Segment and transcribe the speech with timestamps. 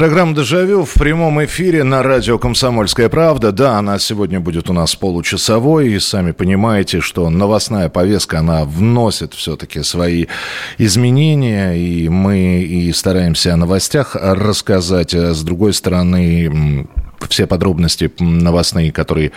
[0.00, 3.52] Программа «Дежавю» в прямом эфире на радио «Комсомольская правда».
[3.52, 9.34] Да, она сегодня будет у нас получасовой, и сами понимаете, что новостная повестка, она вносит
[9.34, 10.24] все-таки свои
[10.78, 15.12] изменения, и мы и стараемся о новостях рассказать.
[15.12, 16.88] А с другой стороны,
[17.28, 19.32] все подробности новостные, которые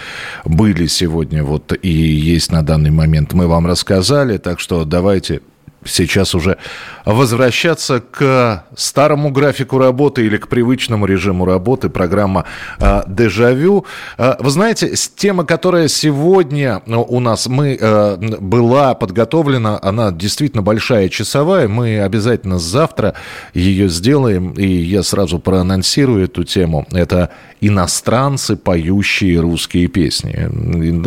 [0.45, 4.37] были сегодня вот и есть на данный момент, мы вам рассказали.
[4.37, 5.41] Так что давайте
[5.85, 6.57] сейчас уже
[7.05, 11.89] возвращаться к старому графику работы или к привычному режиму работы.
[11.89, 12.45] Программа
[12.79, 13.85] э, «Дежавю».
[14.17, 20.61] Э, вы знаете, тема, которая сегодня ну, у нас мы, э, была подготовлена, она действительно
[20.63, 21.67] большая, часовая.
[21.67, 23.15] Мы обязательно завтра
[23.53, 26.85] ее сделаем, и я сразу проанонсирую эту тему.
[26.91, 27.31] Это
[27.61, 30.49] иностранцы, поющие русские песни.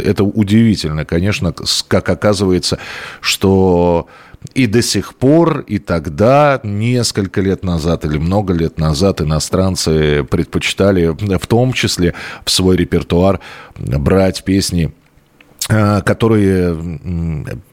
[0.03, 1.55] Это удивительно, конечно,
[1.89, 2.79] как оказывается,
[3.21, 4.09] что
[4.55, 11.09] и до сих пор, и тогда, несколько лет назад или много лет назад, иностранцы предпочитали
[11.09, 13.41] в том числе в свой репертуар
[13.79, 14.93] брать песни
[15.69, 16.77] которые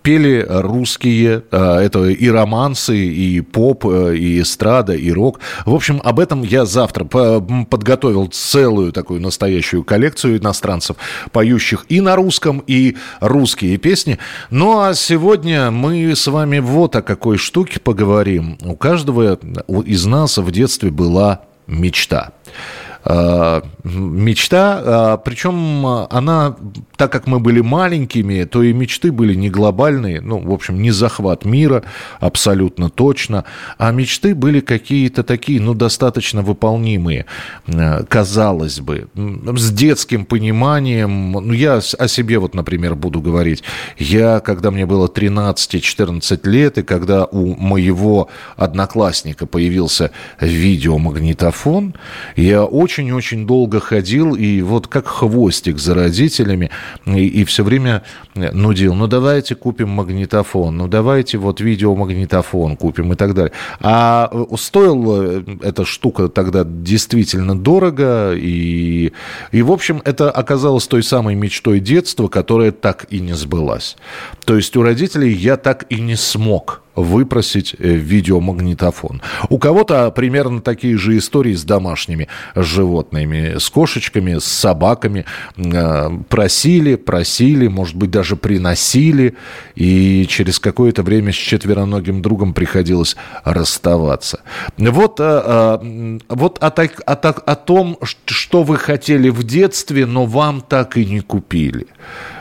[0.02, 5.40] пели русские, э, это и романсы, и поп, э, и эстрада, и рок.
[5.66, 10.98] В общем, об этом я завтра подготовил целую такую настоящую коллекцию иностранцев,
[11.32, 14.18] поющих и на русском, и русские песни.
[14.50, 18.58] Ну а сегодня мы с вами вот о какой штуке поговорим.
[18.64, 19.40] У каждого
[19.86, 22.32] из нас в детстве была мечта.
[22.32, 26.56] Э, мечта, э, причем она,
[26.96, 30.92] так как мы были маленькими, то и мечты были не глобальные, ну, в общем, не
[30.92, 31.84] захват мира,
[32.22, 33.44] абсолютно точно,
[33.78, 37.26] а мечты были какие-то такие, ну, достаточно выполнимые,
[37.68, 43.64] э, казалось бы, с детским пониманием, ну, я о себе вот, например, буду говорить,
[43.98, 51.96] я, когда мне было 13-14 лет, и когда у моего одноклассника появился видеомагнитофон,
[52.38, 56.70] я очень очень-очень долго ходил, и вот как хвостик за родителями,
[57.06, 58.04] и, и все время
[58.36, 63.52] нудил, ну давайте купим магнитофон, ну давайте вот видеомагнитофон купим и так далее.
[63.80, 69.12] А э, стоила эта штука тогда действительно дорого, и,
[69.52, 73.98] и в общем, это оказалось той самой мечтой детства, которая так и не сбылась.
[74.46, 79.22] То есть у родителей я так и не смог выпросить э, видеомагнитофон.
[79.50, 85.26] У кого-то примерно такие же истории с домашними животными, с кошечками, с собаками.
[85.58, 89.36] Э, просили, просили, может быть, даже приносили,
[89.76, 94.42] и через какое-то время с четвероногим другом приходилось расставаться.
[94.78, 100.98] Вот, э, вот о, о, о том, что вы хотели в детстве, но вам так
[100.98, 101.88] и не купили.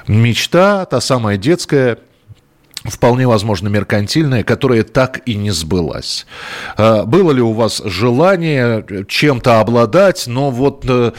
[0.08, 1.98] Мечта, та самая детская,
[2.84, 6.26] вполне возможно меркантильная, которая так и не сбылась.
[6.76, 11.12] А, было ли у вас желание чем-то обладать, но вот э,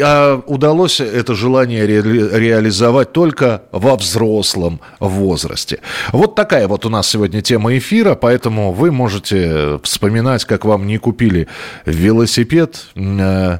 [0.00, 5.80] а удалось это желание ре реализовать только во взрослом возрасте.
[6.12, 10.98] Вот такая вот у нас сегодня тема эфира, поэтому вы можете вспоминать, как вам не
[10.98, 11.48] купили
[11.84, 13.58] велосипед, э,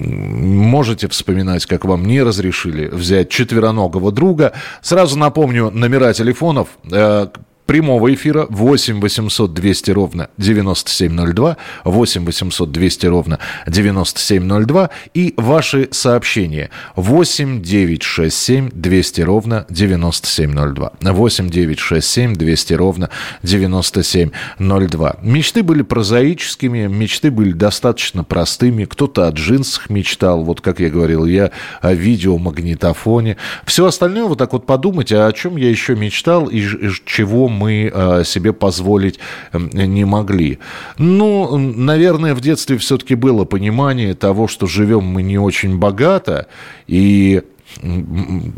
[0.00, 4.52] можете вспоминать, как вам не разрешили взять четвероногого друга.
[4.80, 7.26] Сразу напомню номера телефонов э,
[7.70, 13.38] прямого эфира 8 800 200 ровно 9702, 8 800 200 ровно
[13.68, 23.10] 9702 и ваши сообщения 8 967 200 ровно 9702, 8 967 200 ровно
[23.44, 25.16] 9702.
[25.22, 31.24] Мечты были прозаическими, мечты были достаточно простыми, кто-то о джинсах мечтал, вот как я говорил,
[31.24, 33.36] я о видеомагнитофоне.
[33.64, 36.60] Все остальное вот так вот подумать, а о чем я еще мечтал и
[37.06, 39.18] чего мы э, себе позволить
[39.52, 40.58] эм, не могли.
[40.98, 46.46] Ну, наверное, в детстве все-таки было понимание того, что живем мы не очень богато,
[46.86, 47.42] и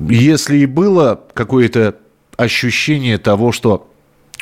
[0.09, 1.97] если и было какое-то
[2.37, 3.92] ощущение того, что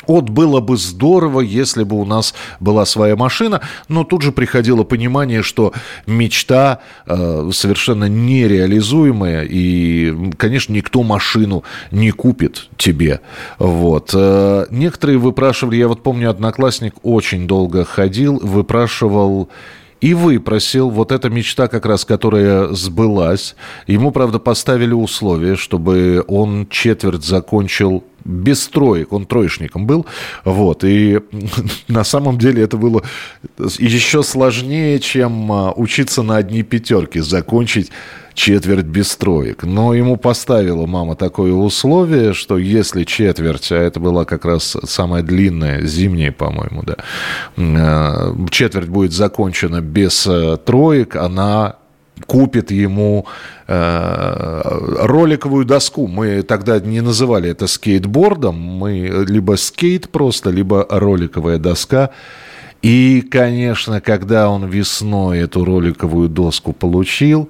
[0.07, 4.83] вот было бы здорово, если бы у нас была своя машина, но тут же приходило
[4.83, 5.73] понимание, что
[6.07, 13.21] мечта э, совершенно нереализуемая, и, конечно, никто машину не купит тебе.
[13.59, 14.11] Вот.
[14.13, 19.49] Э, некоторые выпрашивали, я вот помню, одноклассник очень долго ходил, выпрашивал
[20.01, 20.89] и выпросил.
[20.89, 23.55] Вот эта мечта как раз, которая сбылась.
[23.87, 30.05] Ему, правда, поставили условие, чтобы он четверть закончил без троек, он троечником был,
[30.45, 31.19] вот, и
[31.87, 33.03] на самом деле это было
[33.79, 37.89] еще сложнее, чем а, учиться на одни пятерки, закончить
[38.33, 39.63] четверть без троек.
[39.63, 45.23] Но ему поставила мама такое условие, что если четверть, а это была как раз самая
[45.23, 46.97] длинная, зимняя, по-моему, да,
[47.57, 51.75] а, четверть будет закончена без э, троек, она
[52.27, 53.25] купит ему
[53.67, 54.61] э,
[54.99, 56.07] роликовую доску.
[56.07, 62.11] Мы тогда не называли это скейтбордом, мы либо скейт просто, либо роликовая доска.
[62.81, 67.49] И, конечно, когда он весной эту роликовую доску получил,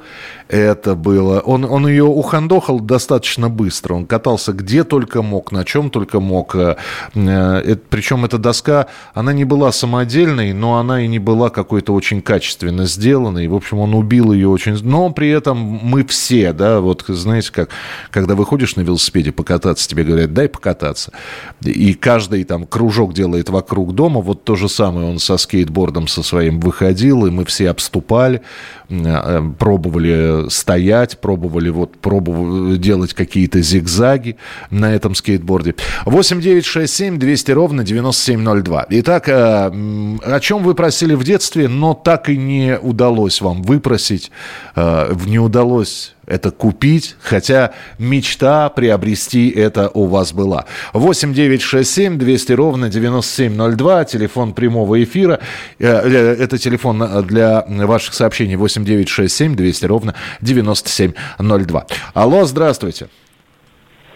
[0.51, 1.39] это было...
[1.39, 3.93] Он, он ее ухандохал достаточно быстро.
[3.93, 6.55] Он катался где только мог, на чем только мог.
[6.55, 6.75] Э,
[7.15, 12.21] э, причем эта доска, она не была самодельной, но она и не была какой-то очень
[12.21, 13.47] качественно сделанной.
[13.47, 14.77] В общем, он убил ее очень...
[14.83, 17.69] Но при этом мы все, да, вот знаете, как
[18.11, 21.13] когда выходишь на велосипеде покататься, тебе говорят, дай покататься.
[21.61, 24.19] И каждый там кружок делает вокруг дома.
[24.19, 28.41] Вот то же самое он со скейтбордом со своим выходил, и мы все обступали,
[28.89, 34.37] э, пробовали стоять, пробовали вот пробовали делать какие-то зигзаги
[34.69, 35.75] на этом скейтборде.
[36.05, 38.85] 8 9 6 7 200 ровно 9702.
[38.89, 44.31] Итак, э, о чем вы просили в детстве, но так и не удалось вам выпросить,
[44.75, 50.65] э, не удалось это купить, хотя мечта приобрести это у вас была.
[50.93, 55.39] 8 9 6 7 200 ровно 9702, телефон прямого эфира.
[55.77, 61.85] Э, э, это телефон для ваших сообщений 8 9 6 7 200 ровно 9702.
[62.13, 63.07] Алло, здравствуйте.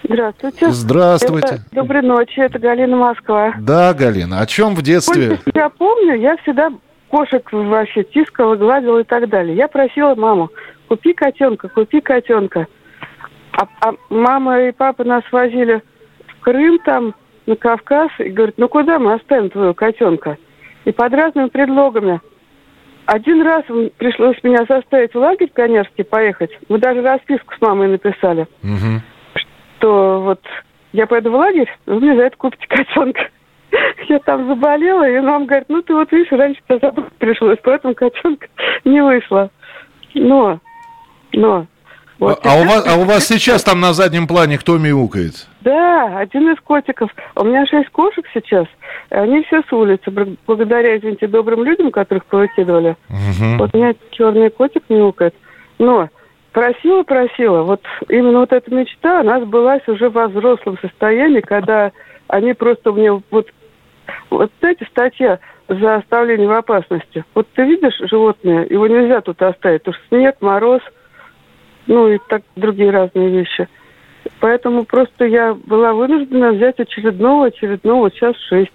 [0.08, 0.70] Здравствуйте.
[0.70, 1.48] Здравствуйте.
[1.48, 3.56] Это, доброй ночи, это Галина Москва.
[3.60, 5.36] Да, Галина, о чем в детстве?
[5.36, 6.70] Сколько я помню, я всегда
[7.10, 9.58] кошек вообще тискала, гладила и так далее.
[9.58, 10.50] Я просила маму,
[10.88, 12.68] купи котенка, купи котенка.
[13.54, 15.82] А, а мама и папа нас возили
[16.28, 17.16] в Крым там,
[17.46, 20.38] на Кавказ, и говорят, ну куда мы оставим твоего котенка?
[20.84, 22.22] И под разными предлогами.
[23.06, 23.64] Один раз
[23.98, 26.50] пришлось меня заставить в лагерь пионерский поехать.
[26.70, 28.48] Мы даже расписку с мамой написали.
[28.64, 29.02] Угу.
[29.78, 30.42] Что вот
[30.92, 33.30] я поеду в лагерь, вы мне за это купите котенка.
[34.08, 37.94] Я там заболела, и мама говорит, ну ты вот видишь, раньше тебя забыть пришлось, поэтому
[37.94, 38.48] котенка
[38.86, 39.50] не вышла.
[40.14, 40.60] Но
[41.36, 41.68] но...
[42.18, 45.48] Вот а, а, у вас, а у вас сейчас там на заднем плане кто мяукает?
[45.62, 47.12] Да, один из котиков.
[47.36, 48.68] У меня шесть кошек сейчас.
[49.10, 50.12] Они все с улицы,
[50.48, 52.96] благодаря, извините, добрым людям, которых повыкидывали.
[53.10, 53.58] Угу.
[53.60, 55.36] Вот у меня черный котик мяукает.
[55.78, 56.10] Но
[56.54, 57.64] просила, просила.
[57.64, 61.92] Вот именно вот эта мечта, она сбылась уже во взрослом состоянии, когда
[62.28, 63.48] они просто мне вот...
[64.30, 67.26] Вот знаете, статья за оставление в опасности.
[67.34, 70.82] Вот ты видишь животное, его нельзя тут оставить, потому что снег, мороз–
[71.88, 73.68] ну и так другие разные вещи.
[74.40, 78.72] Поэтому просто я была вынуждена взять очередного, очередного, сейчас шесть.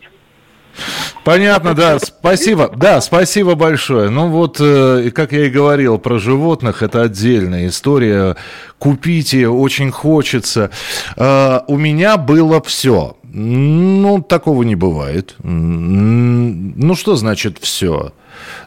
[1.24, 2.72] Понятно, да, спасибо.
[2.74, 4.08] Да, спасибо большое.
[4.08, 8.36] Ну вот, э, как я и говорил про животных, это отдельная история.
[8.78, 10.70] Купите, очень хочется.
[11.16, 13.16] Э, у меня было все.
[13.22, 15.36] Ну, такого не бывает.
[15.42, 18.12] Ну, что значит все?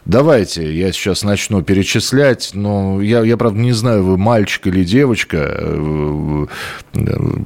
[0.04, 5.56] Давайте, я сейчас начну перечислять, но я, я правда, не знаю, вы мальчик или девочка,
[5.58, 6.46] э,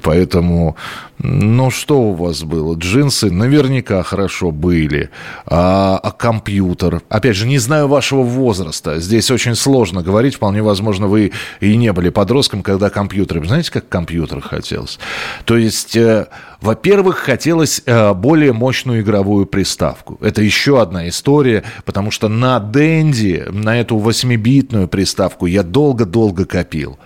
[0.03, 0.77] поэтому,
[1.21, 2.77] ну, что у вас было?
[2.77, 5.11] Джинсы наверняка хорошо были,
[5.47, 7.03] а, а компьютер?
[7.09, 11.93] Опять же, не знаю вашего возраста, здесь очень сложно говорить, вполне возможно, вы и не
[11.93, 15.01] были подростком, когда компьютер, знаете, как компьютер хотелось?
[15.45, 16.29] То есть, э,
[16.61, 20.19] во-первых, хотелось э, более мощную игровую приставку.
[20.21, 26.97] Это еще одна история, потому что на Денди, на эту 8-битную приставку я долго-долго копил.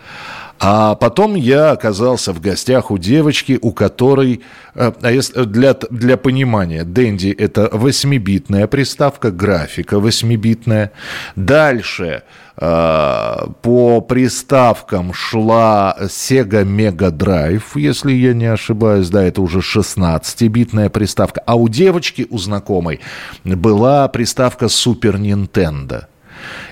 [0.64, 4.42] А потом я оказался в гостях у девочки, у которой,
[4.76, 10.92] э, а для, для понимания, Дэнди это 8-битная приставка, графика 8-битная.
[11.34, 12.22] Дальше
[12.56, 20.90] э, по приставкам шла Sega Mega Drive, если я не ошибаюсь, да, это уже 16-битная
[20.90, 21.42] приставка.
[21.44, 23.00] А у девочки, у знакомой,
[23.42, 26.04] была приставка Super Nintendo.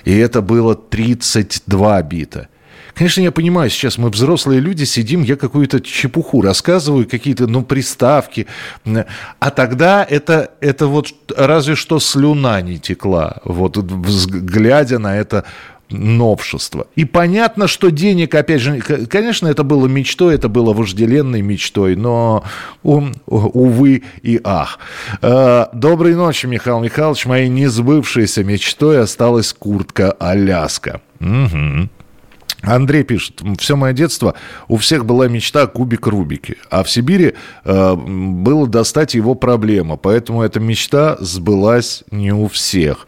[0.05, 2.47] И это было 32 бита.
[2.93, 8.47] Конечно, я понимаю, сейчас мы взрослые люди сидим, я какую-то чепуху рассказываю, какие-то, ну, приставки.
[9.39, 15.45] А тогда это, это вот разве что слюна не текла, вот глядя на это
[15.91, 16.87] новшество.
[16.95, 22.43] И понятно, что денег, опять же, конечно, это было мечтой, это было вожделенной мечтой, но,
[22.83, 24.79] увы и ах.
[25.21, 27.25] Э, доброй ночи, Михаил Михайлович.
[27.25, 31.01] Моей несбывшейся мечтой осталась куртка Аляска.
[31.19, 31.89] Угу.
[32.61, 34.35] Андрей пишет, все мое детство
[34.67, 40.43] у всех была мечта кубик Рубики, а в Сибири э, было достать его проблема, поэтому
[40.43, 43.07] эта мечта сбылась не у всех.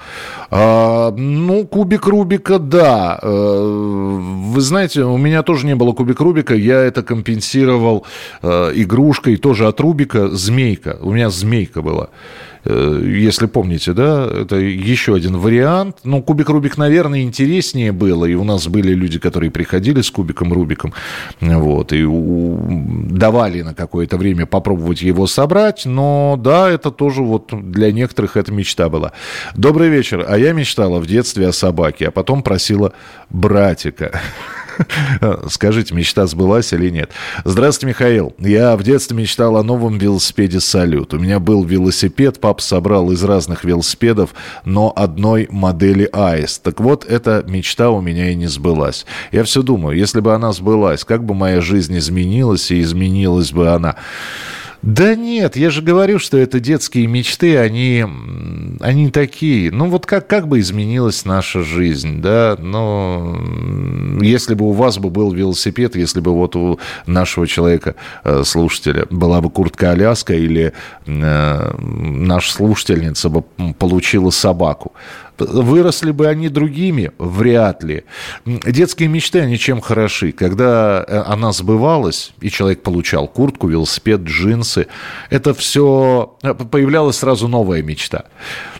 [0.55, 3.17] А, ну, кубик Рубика, да.
[3.23, 8.05] Э, вы знаете, у меня тоже не было кубик Рубика, я это компенсировал
[8.43, 10.99] э, игрушкой тоже от Рубика, змейка.
[11.01, 12.09] У меня змейка была.
[12.65, 15.97] Э, если помните, да, это еще один вариант.
[16.03, 20.53] Ну, кубик Рубик, наверное, интереснее было, и у нас были люди, которые приходили с кубиком
[20.53, 20.93] Рубиком,
[21.41, 27.91] вот, и давали на какое-то время попробовать его собрать, но да, это тоже вот для
[27.91, 29.11] некоторых это мечта была.
[29.55, 32.93] Добрый вечер, а я мечтала в детстве о собаке, а потом просила
[33.29, 34.19] братика.
[35.49, 37.11] Скажите, мечта сбылась или нет?
[37.45, 38.35] Здравствуйте, Михаил.
[38.39, 41.13] Я в детстве мечтал о новом велосипеде «Салют».
[41.13, 44.33] У меня был велосипед, папа собрал из разных велосипедов,
[44.65, 46.63] но одной модели «Аист».
[46.63, 49.05] Так вот, эта мечта у меня и не сбылась.
[49.31, 53.69] Я все думаю, если бы она сбылась, как бы моя жизнь изменилась, и изменилась бы
[53.69, 53.95] она.
[54.83, 58.05] Да нет, я же говорю, что это детские мечты, они,
[58.81, 59.71] они такие.
[59.71, 62.57] Ну вот как, как бы изменилась наша жизнь, да?
[62.59, 63.39] Но
[64.21, 69.07] если бы у вас бы был велосипед, если бы вот у нашего человека, э, слушателя,
[69.09, 70.73] была бы куртка Аляска или
[71.05, 73.43] э, наша слушательница бы
[73.79, 74.91] получила собаку,
[75.37, 77.11] Выросли бы они другими?
[77.17, 78.03] Вряд ли.
[78.45, 80.31] Детские мечты, они чем хороши?
[80.31, 84.87] Когда э, она сбывалась, и человек получал куртку, велосипед, джинсы,
[85.29, 86.35] это все...
[86.43, 88.25] Э, появлялась сразу новая мечта.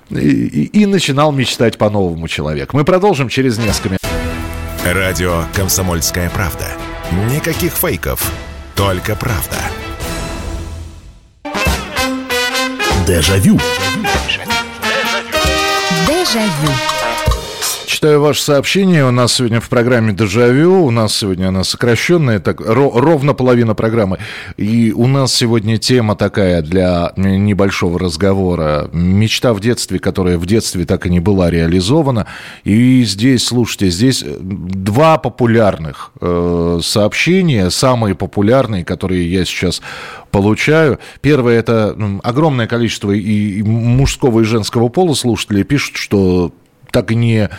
[0.10, 2.74] И, и, и начинал мечтать по-новому человек.
[2.74, 4.02] Мы продолжим через несколько минут.
[4.86, 6.68] Радио «Комсомольская правда».
[7.34, 8.32] Никаких фейков,
[8.76, 9.58] только правда.
[13.08, 13.58] Дежавю.
[13.58, 14.13] Дежавю.
[16.34, 16.93] Дежавю.
[18.04, 19.08] Читаю ваше сообщение.
[19.08, 20.84] У нас сегодня в программе «Дежавю».
[20.84, 24.18] У нас сегодня она сокращенная, так, ровно половина программы.
[24.58, 28.90] И у нас сегодня тема такая для небольшого разговора.
[28.92, 32.28] Мечта в детстве, которая в детстве так и не была реализована.
[32.66, 39.82] И здесь, слушайте, здесь два популярных э, сообщения, самые популярные, которые я сейчас
[40.30, 41.00] получаю.
[41.22, 46.52] Первое, это огромное количество и мужского, и женского пола слушателей пишут, что
[46.94, 47.50] так и не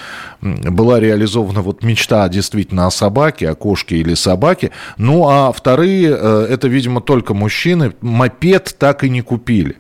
[0.45, 4.71] была реализована вот мечта действительно о собаке, о кошке или собаке.
[4.99, 9.77] Ну, а вторые, э, это, видимо, только мужчины, мопед так и не купили.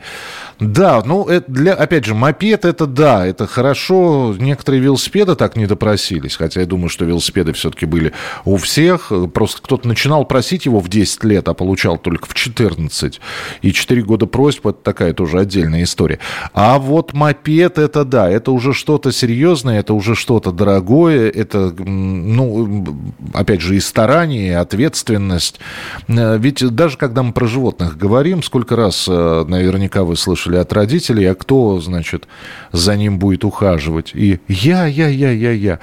[0.60, 4.34] Да, ну, это для, опять же, мопед это да, это хорошо.
[4.38, 8.12] Некоторые велосипеды так не допросились, хотя я думаю, что велосипеды все-таки были
[8.44, 9.12] у всех.
[9.32, 13.20] Просто кто-то начинал просить его в 10 лет, а получал только в 14.
[13.62, 16.20] И 4 года просьб, это такая тоже отдельная история.
[16.54, 22.84] А вот мопед это да, это уже что-то серьезное, это уже что-то дорогое, это, ну,
[23.32, 25.60] опять же, и старание, и ответственность.
[26.08, 30.72] Э, ведь даже когда мы про животных говорим, сколько раз э, наверняка вы слышали от
[30.72, 32.26] родителей, а кто, значит,
[32.72, 34.12] за ним будет ухаживать?
[34.14, 35.78] И я, я, я, я, я.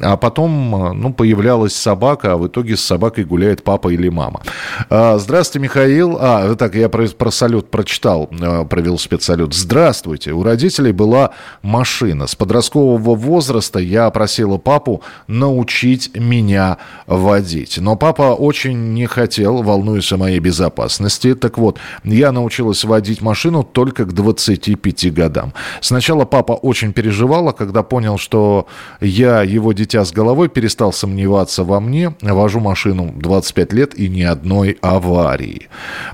[0.00, 4.42] А потом, э, ну, появлялась собака, а в итоге с собакой гуляет папа или мама.
[4.90, 6.18] Здравствуйте, Михаил.
[6.20, 9.22] А, так, я про, про салют прочитал, про велосипед.
[9.22, 10.32] Здравствуйте.
[10.32, 11.30] У родителей была
[11.62, 12.26] машина.
[12.26, 17.78] С подросткового возраста я просила папу научить меня водить.
[17.78, 21.34] Но папа очень не хотел, волнуясь о моей безопасности.
[21.34, 25.52] Так вот, я научилась водить машину только к 25 годам.
[25.80, 28.66] Сначала папа очень переживал, а когда понял, что
[29.00, 32.14] я его дитя с головой, перестал сомневаться во мне.
[32.20, 35.68] Вожу машину 25 лет и ни одной аварии.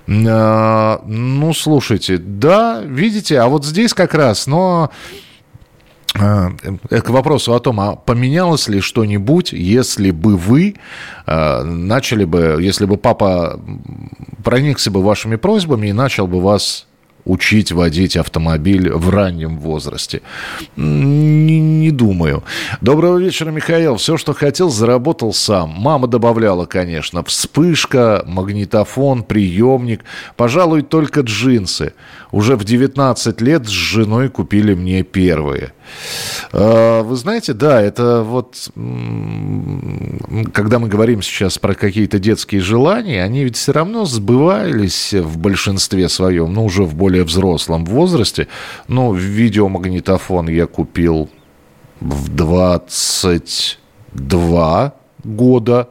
[0.08, 4.90] А, ну, слушайте, да, видите, а вот здесь как раз, но...
[6.14, 6.50] Э,
[7.00, 10.74] к вопросу о том, а поменялось ли что-нибудь, если бы вы
[11.26, 13.60] э, начали бы, если бы папа
[14.42, 16.86] проникся бы вашими просьбами и начал бы вас
[17.24, 20.22] учить водить автомобиль в раннем возрасте?
[20.76, 22.42] Не, не думаю.
[22.80, 23.96] Доброго вечера, Михаил.
[23.96, 25.70] Все, что хотел, заработал сам.
[25.70, 27.22] Мама добавляла, конечно.
[27.24, 30.04] Вспышка, магнитофон, приемник.
[30.36, 31.92] Пожалуй, только джинсы.
[32.32, 35.72] Уже в 19 лет с женой купили мне первые.
[36.52, 38.70] А, вы знаете, да, это вот,
[40.52, 46.08] когда мы говорим сейчас про какие-то детские желания, они ведь все равно сбывались в большинстве
[46.08, 48.48] своем, ну, уже в более взрослом возрасте.
[48.88, 51.28] Ну, видеомагнитофон я купил
[52.00, 53.78] в 20
[54.12, 54.94] два
[55.24, 55.88] года.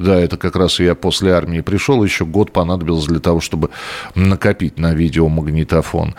[0.00, 3.68] Да, это как раз я после армии пришел, еще год понадобился для того, чтобы
[4.14, 6.14] накопить на видеомагнитофон.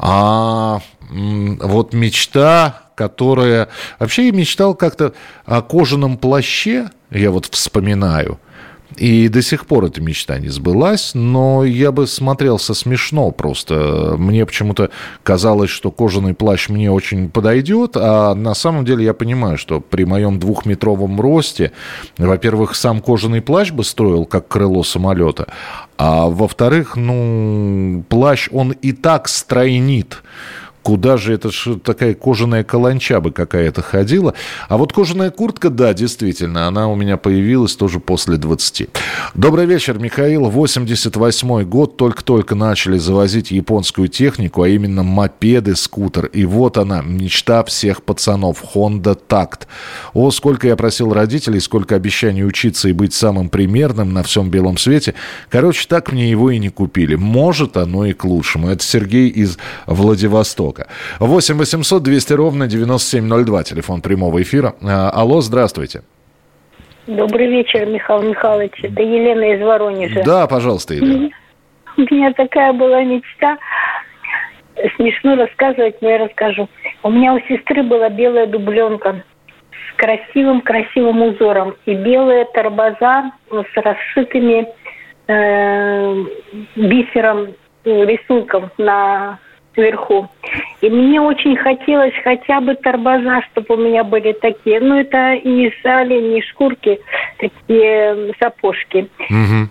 [0.00, 3.68] А вот мечта, которая...
[4.00, 5.12] Вообще я мечтал как-то
[5.46, 8.40] о кожаном плаще, я вот вспоминаю–
[8.96, 14.14] и до сих пор эта мечта не сбылась, но я бы смотрелся смешно просто.
[14.18, 14.90] Мне почему-то
[15.22, 20.04] казалось, что кожаный плащ мне очень подойдет, а на самом деле я понимаю, что при
[20.04, 21.72] моем двухметровом росте,
[22.18, 25.46] во-первых, сам кожаный плащ бы строил как крыло самолета,
[25.96, 30.22] а во-вторых, ну, плащ, он и так стройнит
[30.82, 34.34] Куда же это что такая кожаная каланча бы какая-то ходила.
[34.68, 38.88] А вот кожаная куртка, да, действительно, она у меня появилась тоже после 20.
[39.34, 40.46] Добрый вечер, Михаил.
[40.48, 41.96] 88 год.
[41.96, 46.26] Только-только начали завозить японскую технику, а именно мопеды, скутер.
[46.26, 48.64] И вот она, мечта всех пацанов.
[48.74, 49.66] Honda Tact.
[50.14, 54.78] О, сколько я просил родителей, сколько обещаний учиться и быть самым примерным на всем белом
[54.78, 55.14] свете.
[55.50, 57.16] Короче, так мне его и не купили.
[57.16, 58.68] Может, оно и к лучшему.
[58.68, 60.69] Это Сергей из Владивостока.
[60.70, 60.88] Востока.
[61.18, 64.74] 8 800 200 ровно 9702, телефон прямого эфира.
[64.82, 66.02] А, алло, здравствуйте.
[67.06, 68.72] Добрый вечер, Михаил Михайлович.
[68.82, 70.22] Это Елена из Воронежа.
[70.24, 71.30] Да, пожалуйста, Елена.
[71.96, 73.58] У меня такая была мечта.
[74.96, 76.68] Смешно рассказывать, но я расскажу.
[77.02, 79.24] У меня у сестры была белая дубленка
[79.72, 81.74] с красивым-красивым узором.
[81.86, 84.68] И белая торбоза с расшитыми
[85.26, 86.14] э,
[86.76, 89.38] бисером, рисунком на
[89.76, 90.28] вверху.
[90.80, 94.80] И мне очень хотелось хотя бы торбоза, чтобы у меня были такие.
[94.80, 97.00] Ну, это из оленей шкурки,
[97.38, 99.08] такие сапожки.
[99.28, 99.68] Угу.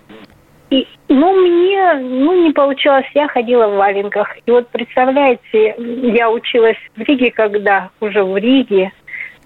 [0.70, 4.38] И, ну, мне, ну, не получалось, я ходила в валенках.
[4.46, 5.76] И вот, представляете,
[6.14, 8.92] я училась в Риге, когда уже в Риге,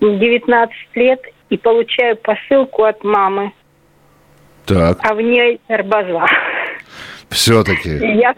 [0.01, 3.53] 19 лет, и получаю посылку от мамы.
[4.65, 4.97] Так.
[5.01, 6.25] А в ней торбоза.
[7.29, 7.89] Все-таки.
[8.17, 8.35] Я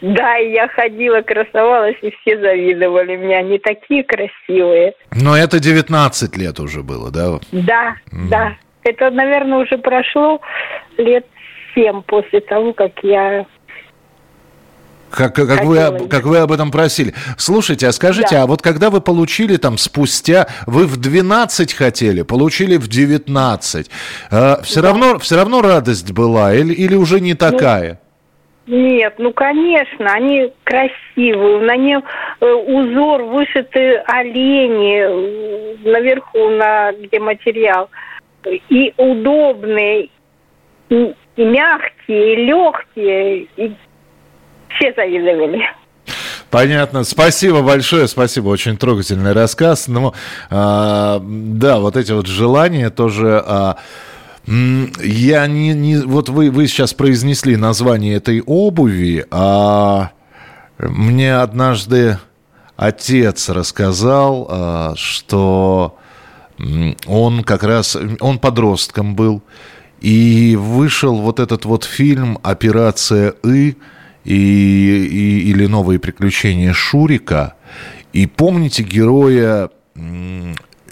[0.00, 3.38] да, и я ходила, красовалась, и все завидовали мне.
[3.38, 4.94] Они такие красивые.
[5.12, 7.38] Но это 19 лет уже было, да?
[7.52, 8.28] Да, mm.
[8.30, 8.56] да.
[8.84, 10.40] Это, наверное, уже прошло
[10.96, 11.26] лет
[11.74, 13.44] 7 после того, как я
[15.10, 17.14] как, как, вы, как вы об этом просили.
[17.36, 18.42] Слушайте, а скажите, да.
[18.42, 23.90] а вот когда вы получили там спустя, вы в 12 хотели, получили в 19,
[24.30, 24.88] э, все, да.
[24.88, 27.92] равно, все равно радость была или, или уже не ну, такая?
[27.92, 27.98] Ну,
[28.68, 32.00] нет, ну конечно, они красивые, на них
[32.40, 37.88] э, узор вышиты олени э, наверху, на где материал,
[38.68, 40.10] и удобные,
[40.90, 43.72] и, и мягкие, и легкие, и
[44.76, 45.62] все завидовали.
[46.50, 47.04] Понятно.
[47.04, 48.48] Спасибо большое, спасибо.
[48.48, 49.86] Очень трогательный рассказ.
[49.88, 50.14] Ну,
[50.50, 53.42] а, да, вот эти вот желания тоже...
[53.44, 53.76] А,
[54.48, 60.12] я не, не вот вы, вы сейчас произнесли название этой обуви, а
[60.78, 62.18] мне однажды
[62.76, 65.98] отец рассказал, а, что
[67.06, 69.42] он как раз, он подростком был,
[70.00, 73.76] и вышел вот этот вот фильм «Операция И»,
[74.24, 77.54] и, и, или «Новые приключения Шурика».
[78.12, 79.70] И помните героя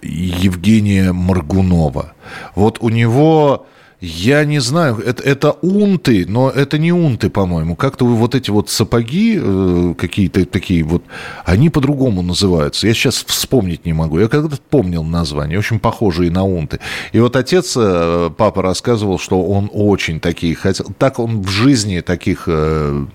[0.02, 2.14] Евгения Маргунова.
[2.54, 3.66] Вот у него
[4.00, 7.76] я не знаю, это, это унты, но это не унты, по-моему.
[7.76, 11.02] Как-то вот эти вот сапоги э, какие-то такие вот,
[11.46, 12.86] они по-другому называются.
[12.86, 14.18] Я сейчас вспомнить не могу.
[14.18, 16.78] Я когда-то помнил название, очень похожие на унты.
[17.12, 20.86] И вот отец, э, папа рассказывал, что он очень такие хотел.
[20.98, 23.06] Так он в жизни таких, э,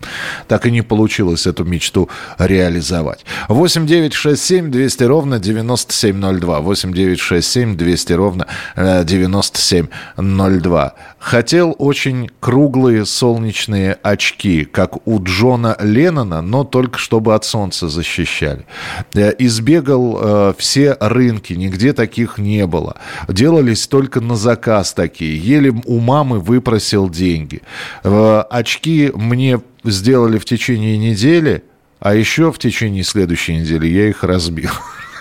[0.47, 3.23] так и не получилось эту мечту реализовать.
[3.49, 6.59] 8 9 6 7 200 ровно 9702.
[6.59, 10.70] 8 9 6 7 200 ровно 9702.
[10.71, 10.93] 2.
[11.19, 18.65] Хотел очень круглые солнечные очки, как у Джона Леннона, но только чтобы от солнца защищали.
[19.13, 22.95] Э, избегал э, все рынки, нигде таких не было.
[23.27, 25.37] Делались только на заказ такие.
[25.37, 27.61] Еле у мамы выпросил деньги.
[28.05, 31.63] Э, очки мне сделали в течение недели,
[31.99, 34.71] а еще в течение следующей недели я их разбил.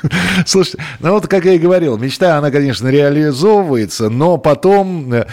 [0.46, 5.26] Слушайте, ну вот, как я и говорил, мечта, она, конечно, реализовывается, но потом э,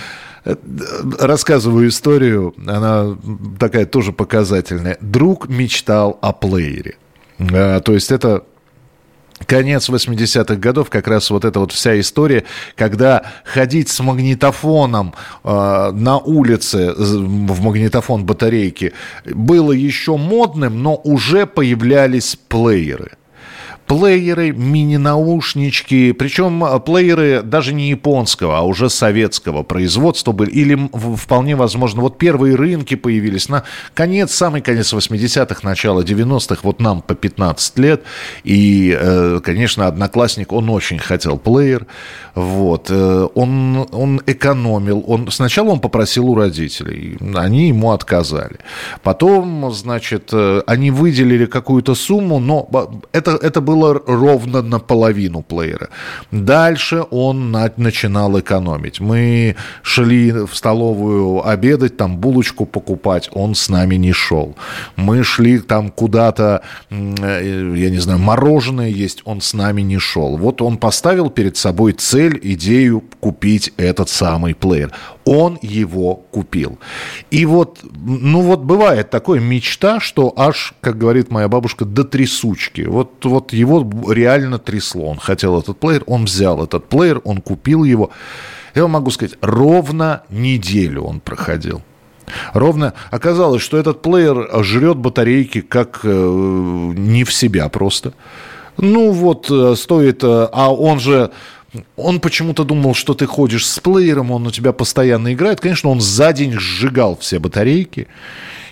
[1.19, 3.17] рассказываю историю, она
[3.59, 4.97] такая тоже показательная.
[5.01, 6.97] Друг мечтал о плеере.
[7.39, 8.43] Э, то есть это
[9.45, 12.43] конец 80-х годов, как раз вот эта вот вся история,
[12.75, 18.93] когда ходить с магнитофоном э, на улице в магнитофон батарейки
[19.25, 23.11] было еще модным, но уже появлялись плееры.
[23.87, 31.55] Плееры, мини-наушнички, причем а, плееры даже не японского, а уже советского производства были, или вполне
[31.55, 37.15] возможно, вот первые рынки появились на конец, самый конец 80-х, начало 90-х, вот нам по
[37.15, 38.03] 15 лет,
[38.43, 41.87] и, э, конечно, одноклассник, он очень хотел плеер,
[42.35, 48.57] вот, э, он, он экономил, он, сначала он попросил у родителей, они ему отказали,
[49.01, 52.69] потом, значит, э, они выделили какую-то сумму, но
[53.13, 55.89] это, это было было ровно наполовину плеера.
[56.31, 58.99] Дальше он на, начинал экономить.
[58.99, 64.55] Мы шли в столовую обедать, там булочку покупать, он с нами не шел.
[64.95, 70.37] Мы шли там куда-то, э, я не знаю, мороженое есть, он с нами не шел.
[70.37, 74.91] Вот он поставил перед собой цель, идею купить этот самый плеер.
[75.27, 76.79] Он его купил.
[77.31, 82.81] И вот, ну вот бывает такое мечта, что аж, как говорит моя бабушка, до трясучки.
[82.81, 85.07] Вот, вот его реально трясло.
[85.07, 88.09] Он хотел этот плеер, он взял этот плеер, он купил его.
[88.73, 91.81] Я вам могу сказать, ровно неделю он проходил.
[92.53, 98.13] Ровно оказалось, что этот плеер жрет батарейки как э, не в себя просто.
[98.77, 101.31] Ну вот, э, стоит, э, а он же
[101.95, 105.59] он почему-то думал, что ты ходишь с плеером, он у тебя постоянно играет.
[105.59, 108.07] Конечно, он за день сжигал все батарейки.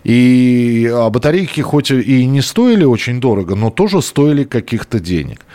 [0.03, 5.45] И а батарейки хоть и не стоили очень дорого, но тоже стоили каких-то денег.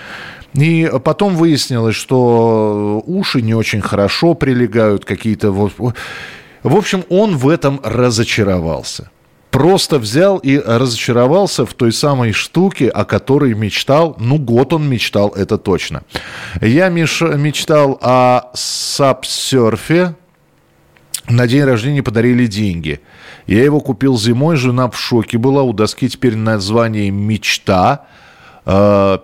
[0.55, 5.53] И потом выяснилось, что уши не очень хорошо прилегают, какие-то...
[5.53, 9.11] В общем, он в этом разочаровался
[9.51, 14.17] просто взял и разочаровался в той самой штуке, о которой мечтал.
[14.19, 16.03] Ну, год он мечтал, это точно.
[16.61, 17.21] Я меш...
[17.21, 20.15] мечтал о сапсерфе.
[21.29, 23.01] На день рождения подарили деньги.
[23.47, 25.63] Я его купил зимой, жена в шоке была.
[25.63, 28.07] У доски теперь название «Мечта».
[28.65, 28.71] 5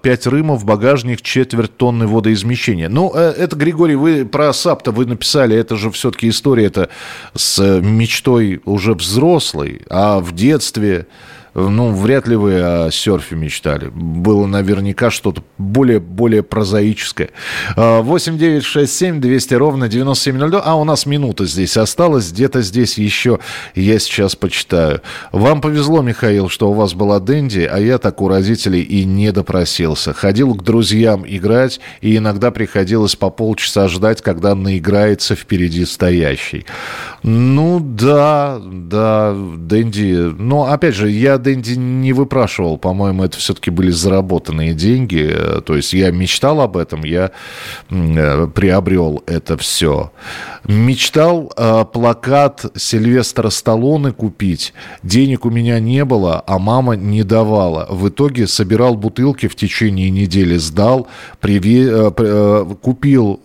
[0.02, 2.88] э, рымов, багажник, четверть тонны водоизмещения.
[2.88, 6.88] Ну, э, это, Григорий, вы про САП-то вы написали, это же все-таки история это
[7.34, 11.06] с мечтой уже взрослой, а в детстве
[11.56, 13.88] ну, вряд ли вы о серфе мечтали.
[13.88, 17.30] Было наверняка что-то более, более прозаическое.
[17.76, 20.60] 8 9 6 7 200 ровно 9702.
[20.60, 22.30] А у нас минута здесь осталась.
[22.30, 23.38] Где-то здесь еще
[23.74, 25.00] я сейчас почитаю.
[25.32, 29.32] Вам повезло, Михаил, что у вас была Дэнди, а я так у родителей и не
[29.32, 30.12] допросился.
[30.12, 36.66] Ходил к друзьям играть, и иногда приходилось по полчаса ждать, когда наиграется впереди стоящий.
[37.22, 40.34] Ну да, да, Дэнди.
[40.38, 42.76] Но опять же, я Дэнди не выпрашивал.
[42.76, 45.32] По-моему, это все-таки были заработанные деньги.
[45.64, 47.30] То есть я мечтал об этом, я
[47.88, 50.10] э, приобрел это все.
[50.64, 54.74] Мечтал э, плакат Сильвестра Сталлоне купить.
[55.04, 57.86] Денег у меня не было, а мама не давала.
[57.90, 61.06] В итоге собирал бутылки в течение недели, сдал,
[61.40, 62.10] приве...
[62.18, 63.40] Э, купил,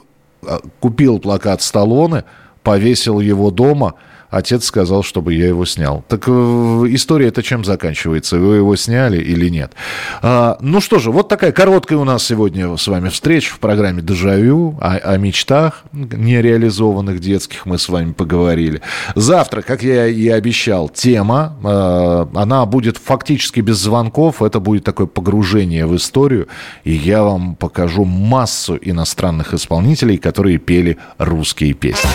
[0.80, 2.24] купил плакат Сталлоне,
[2.64, 3.94] повесил его дома–
[4.32, 6.06] Отец сказал, чтобы я его снял.
[6.08, 8.38] Так э, история это чем заканчивается?
[8.38, 9.74] Вы его сняли или нет?
[10.22, 14.02] А, ну что же, вот такая короткая у нас сегодня с вами встреча в программе
[14.02, 14.78] «Дежавю».
[14.80, 18.82] О, о мечтах нереализованных детских мы с вами поговорили.
[19.16, 24.42] Завтра, как я и обещал, тема, э, она будет фактически без звонков.
[24.42, 26.48] Это будет такое погружение в историю.
[26.86, 32.10] И я вам покажу массу иностранных исполнителей, которые пели русские песни.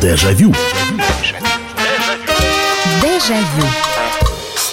[0.00, 0.54] Дежавю.
[3.02, 3.87] Дежавю.